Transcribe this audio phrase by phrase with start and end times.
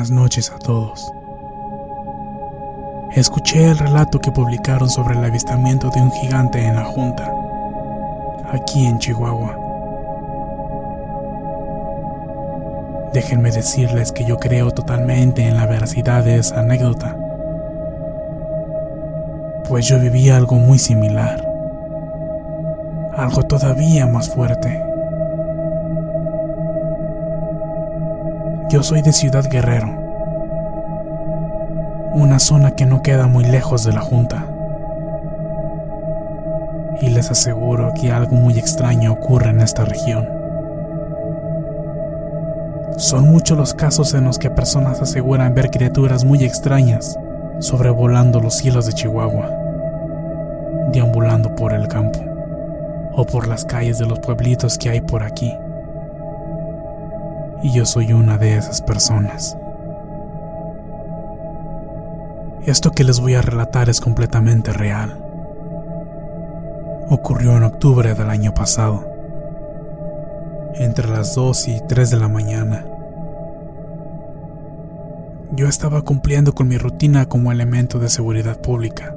[0.00, 1.12] Buenas noches a todos.
[3.12, 7.30] Escuché el relato que publicaron sobre el avistamiento de un gigante en la Junta,
[8.50, 9.58] aquí en Chihuahua.
[13.12, 17.14] Déjenme decirles que yo creo totalmente en la veracidad de esa anécdota,
[19.68, 21.46] pues yo viví algo muy similar,
[23.18, 24.89] algo todavía más fuerte.
[28.70, 29.88] Yo soy de Ciudad Guerrero,
[32.14, 34.46] una zona que no queda muy lejos de la Junta.
[37.00, 40.28] Y les aseguro que algo muy extraño ocurre en esta región.
[42.96, 47.18] Son muchos los casos en los que personas aseguran ver criaturas muy extrañas
[47.58, 49.50] sobrevolando los cielos de Chihuahua,
[50.92, 52.20] deambulando por el campo
[53.14, 55.58] o por las calles de los pueblitos que hay por aquí
[57.62, 59.56] y yo soy una de esas personas.
[62.64, 65.18] Esto que les voy a relatar es completamente real.
[67.08, 69.04] Ocurrió en octubre del año pasado,
[70.74, 72.86] entre las 2 y 3 de la mañana.
[75.52, 79.16] Yo estaba cumpliendo con mi rutina como elemento de seguridad pública.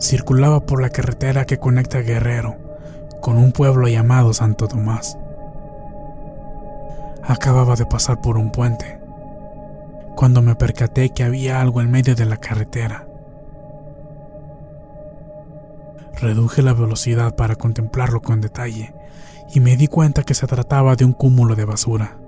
[0.00, 2.63] Circulaba por la carretera que conecta Guerrero
[3.24, 5.16] con un pueblo llamado Santo Tomás.
[7.22, 9.00] Acababa de pasar por un puente,
[10.14, 13.08] cuando me percaté que había algo en medio de la carretera.
[16.20, 18.94] Reduje la velocidad para contemplarlo con detalle
[19.54, 22.18] y me di cuenta que se trataba de un cúmulo de basura.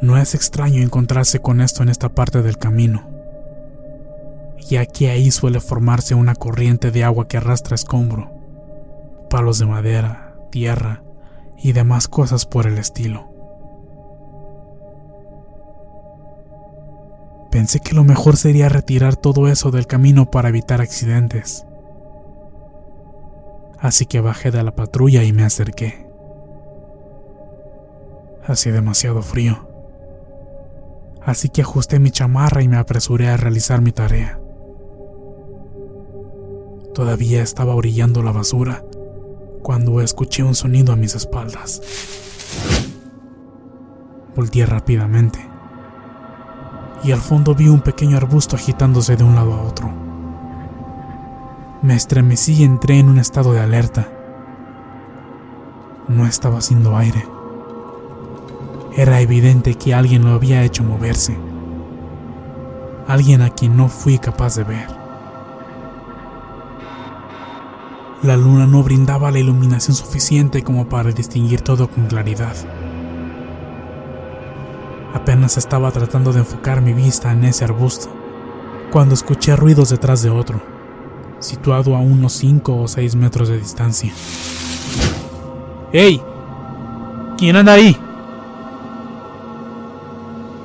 [0.00, 3.07] No es extraño encontrarse con esto en esta parte del camino
[4.68, 8.30] ya que ahí suele formarse una corriente de agua que arrastra escombro,
[9.30, 11.02] palos de madera, tierra
[11.56, 13.32] y demás cosas por el estilo.
[17.50, 21.64] Pensé que lo mejor sería retirar todo eso del camino para evitar accidentes.
[23.78, 26.06] Así que bajé de la patrulla y me acerqué.
[28.44, 29.66] Hacía demasiado frío.
[31.22, 34.37] Así que ajusté mi chamarra y me apresuré a realizar mi tarea.
[36.98, 38.82] Todavía estaba orillando la basura
[39.62, 41.80] cuando escuché un sonido a mis espaldas.
[44.34, 45.38] Volteé rápidamente
[47.04, 49.88] y al fondo vi un pequeño arbusto agitándose de un lado a otro.
[51.82, 54.08] Me estremecí y entré en un estado de alerta.
[56.08, 57.24] No estaba haciendo aire.
[58.96, 61.38] Era evidente que alguien lo había hecho moverse.
[63.06, 64.97] Alguien a quien no fui capaz de ver.
[68.22, 72.56] La luna no brindaba la iluminación suficiente como para distinguir todo con claridad.
[75.14, 78.08] Apenas estaba tratando de enfocar mi vista en ese arbusto,
[78.90, 80.60] cuando escuché ruidos detrás de otro,
[81.38, 84.12] situado a unos 5 o 6 metros de distancia.
[85.92, 86.20] ¡Ey!
[87.36, 87.96] ¿Quién anda ahí?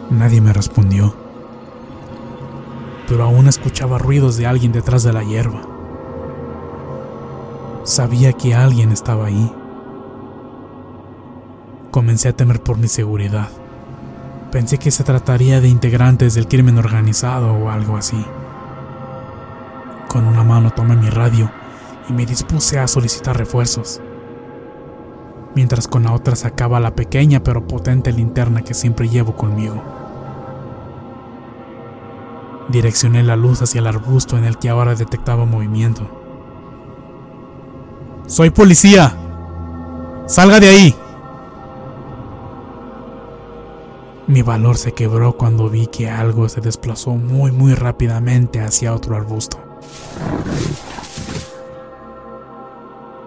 [0.09, 1.13] Nadie me respondió,
[3.07, 5.73] pero aún escuchaba ruidos de alguien detrás de la hierba.
[7.83, 9.53] Sabía que alguien estaba ahí.
[11.91, 13.50] Comencé a temer por mi seguridad.
[14.53, 18.25] Pensé que se trataría de integrantes del crimen organizado o algo así.
[20.07, 21.51] Con una mano tomé mi radio
[22.09, 24.00] y me dispuse a solicitar refuerzos,
[25.53, 29.83] mientras con la otra sacaba la pequeña pero potente linterna que siempre llevo conmigo.
[32.69, 36.23] Direccioné la luz hacia el arbusto en el que ahora detectaba movimiento.
[38.25, 39.16] ¡Soy policía!
[40.28, 40.96] ¡Salga de ahí!
[44.28, 49.18] Mi valor se quebró cuando vi que algo se desplazó muy muy rápidamente hacia otro
[49.18, 49.58] arbusto.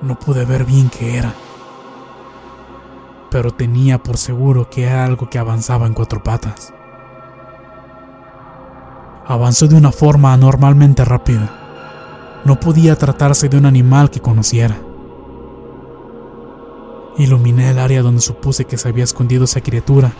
[0.00, 1.34] No pude ver bien qué era,
[3.30, 6.72] pero tenía por seguro que era algo que avanzaba en cuatro patas.
[9.26, 12.40] Avanzó de una forma anormalmente rápida.
[12.46, 14.85] No podía tratarse de un animal que conociera.
[17.18, 20.12] Iluminé el área donde supuse que se había escondido esa criatura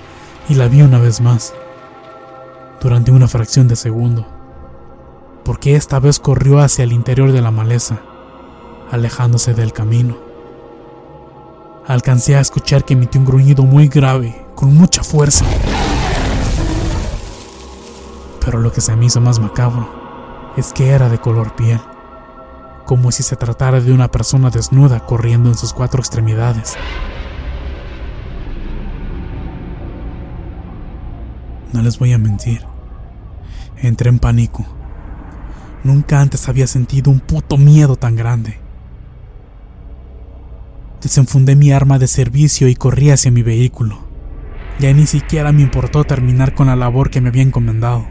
[0.49, 1.53] y la vi una vez más,
[2.81, 4.27] durante una fracción de segundo,
[5.45, 8.01] porque esta vez corrió hacia el interior de la maleza,
[8.91, 10.17] alejándose del camino.
[11.87, 15.45] Alcancé a escuchar que emitió un gruñido muy grave, con mucha fuerza.
[18.45, 19.89] Pero lo que se me hizo más macabro
[20.57, 21.81] es que era de color piel,
[22.87, 26.77] como si se tratara de una persona desnuda corriendo en sus cuatro extremidades.
[31.73, 32.63] No les voy a mentir.
[33.77, 34.65] Entré en pánico.
[35.85, 38.59] Nunca antes había sentido un puto miedo tan grande.
[41.03, 44.07] Desenfundé mi arma de servicio y corrí hacia mi vehículo.
[44.79, 48.07] Ya ni siquiera me importó terminar con la labor que me había encomendado,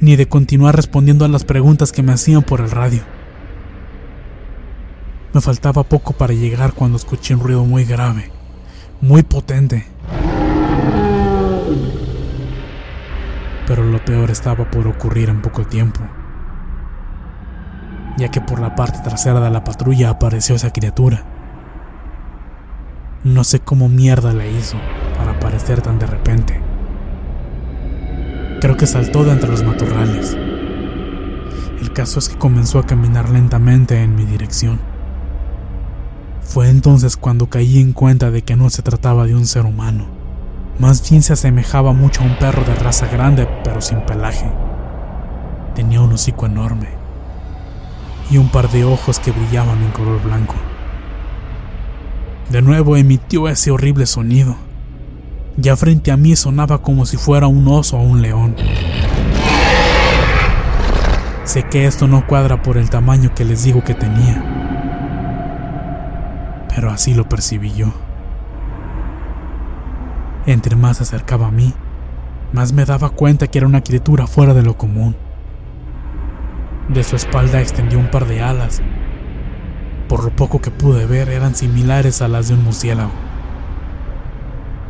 [0.00, 3.17] ni de continuar respondiendo a las preguntas que me hacían por el radio.
[5.40, 8.30] Faltaba poco para llegar cuando escuché un ruido muy grave,
[9.00, 9.86] muy potente.
[13.66, 16.00] Pero lo peor estaba por ocurrir en poco tiempo,
[18.16, 21.24] ya que por la parte trasera de la patrulla apareció esa criatura.
[23.22, 24.76] No sé cómo mierda la hizo
[25.16, 26.60] para aparecer tan de repente.
[28.60, 30.36] Creo que saltó de entre los matorrales.
[31.80, 34.87] El caso es que comenzó a caminar lentamente en mi dirección.
[36.48, 40.18] Fue entonces cuando caí en cuenta de que no se trataba de un ser humano
[40.78, 44.48] más bien se asemejaba mucho a un perro de raza grande pero sin pelaje.
[45.74, 46.86] Tenía un hocico enorme
[48.30, 50.54] y un par de ojos que brillaban en color blanco.
[52.50, 54.56] De nuevo emitió ese horrible sonido.
[55.56, 58.54] Ya frente a mí sonaba como si fuera un oso o un león.
[61.42, 64.57] Sé que esto no cuadra por el tamaño que les digo que tenía,
[66.78, 67.88] pero así lo percibí yo.
[70.46, 71.74] Entre más se acercaba a mí,
[72.52, 75.16] más me daba cuenta que era una criatura fuera de lo común.
[76.88, 78.80] De su espalda extendió un par de alas.
[80.08, 83.10] Por lo poco que pude ver, eran similares a las de un murciélago.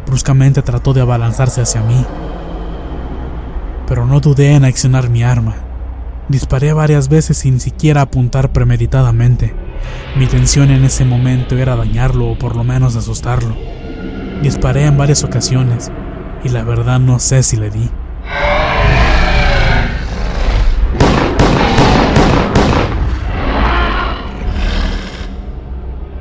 [0.06, 2.04] Bruscamente trató de abalanzarse hacia mí,
[3.86, 5.54] pero no dudé en accionar mi arma.
[6.28, 9.67] Disparé varias veces sin siquiera apuntar premeditadamente.
[10.16, 13.56] Mi intención en ese momento era dañarlo o por lo menos asustarlo.
[14.42, 15.90] Disparé en varias ocasiones
[16.44, 17.90] y la verdad no sé si le di.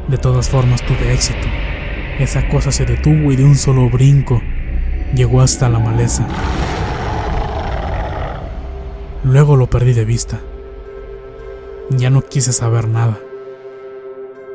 [0.07, 1.47] De todas formas tuve éxito.
[2.17, 4.41] Esa cosa se detuvo y de un solo brinco
[5.13, 6.25] llegó hasta la maleza.
[9.23, 10.39] Luego lo perdí de vista.
[11.89, 13.19] Ya no quise saber nada.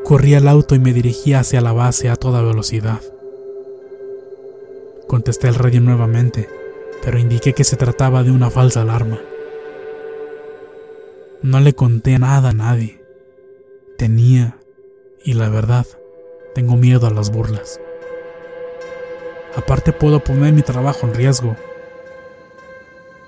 [0.04, 3.00] Corrí al auto y me dirigí hacia la base a toda velocidad.
[5.06, 6.48] Contesté el radio nuevamente,
[7.02, 9.20] pero indiqué que se trataba de una falsa alarma.
[11.42, 13.00] No le conté nada a nadie.
[13.96, 14.58] Tenía,
[15.24, 15.86] y la verdad,
[16.54, 17.80] tengo miedo a las burlas.
[19.56, 21.56] Aparte puedo poner mi trabajo en riesgo.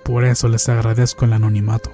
[0.03, 1.91] Por eso les agradezco el anonimato.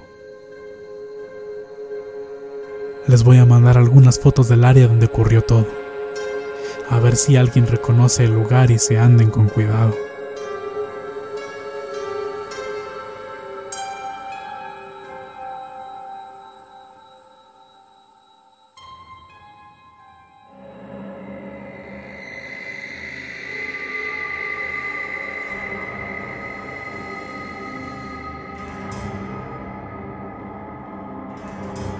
[3.07, 5.65] Les voy a mandar algunas fotos del área donde ocurrió todo
[6.91, 9.95] a ver si alguien reconoce el lugar y se anden con cuidado.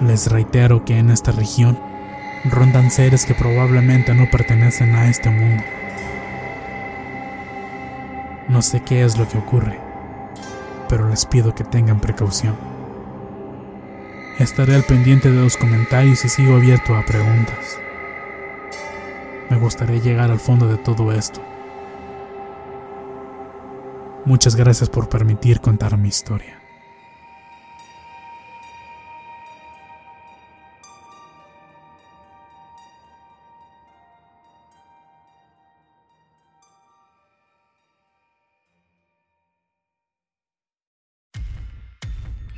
[0.01, 1.77] Les reitero que en esta región
[2.45, 5.63] rondan seres que probablemente no pertenecen a este mundo.
[8.49, 9.79] No sé qué es lo que ocurre,
[10.89, 12.55] pero les pido que tengan precaución.
[14.39, 17.79] Estaré al pendiente de los comentarios y sigo abierto a preguntas.
[19.51, 21.41] Me gustaría llegar al fondo de todo esto.
[24.25, 26.60] Muchas gracias por permitir contar mi historia.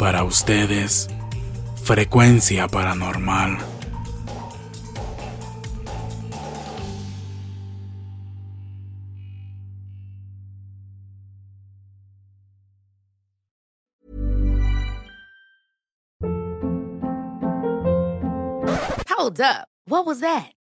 [0.00, 1.10] Para ustedes,
[1.84, 3.58] frecuencia paranormal.
[19.10, 19.68] Hold up.
[19.84, 20.52] What was that?